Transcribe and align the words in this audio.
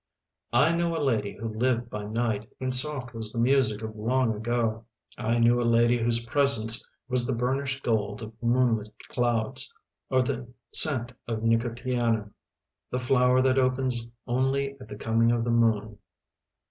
WALLACE 0.51 0.71
GOULD 0.71 0.73
5S 0.73 0.73
I 0.73 0.77
knew 0.77 0.97
a 0.97 1.07
lady 1.07 1.35
who 1.37 1.47
lived 1.47 1.89
by 1.91 2.05
night— 2.05 2.51
and 2.59 2.73
soft 2.73 3.13
was 3.13 3.31
the 3.31 3.39
music 3.39 3.83
of 3.83 3.95
long 3.95 4.33
ago— 4.33 4.85
I 5.19 5.37
knew 5.37 5.61
a 5.61 5.63
lady 5.63 5.99
whose 6.01 6.25
presence 6.25 6.83
was 7.07 7.27
the 7.27 7.35
burnished 7.35 7.83
gold 7.83 8.23
of 8.23 8.33
moonlit 8.41 8.89
clouds, 9.09 9.71
or 10.09 10.23
the 10.23 10.47
scent 10.73 11.13
of 11.27 11.43
nicotiana— 11.43 12.31
the 12.91 12.99
flower 12.99 13.43
that 13.43 13.59
opens 13.59 14.07
only 14.25 14.71
at 14.81 14.87
the 14.87 14.97
coming 14.97 15.31
of 15.31 15.43
the 15.43 15.51
moon. 15.51 15.99